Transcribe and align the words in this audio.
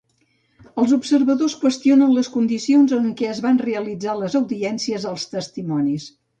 Els 0.83 0.93
observadors 0.95 1.55
qüestionen 1.65 2.15
les 2.15 2.31
condicions 2.37 2.95
en 3.01 3.07
què 3.21 3.29
es 3.35 3.45
van 3.45 3.63
realitzar 3.69 4.19
les 4.25 4.41
audiències 4.43 5.09
als 5.15 5.31
testimonis. 5.39 6.13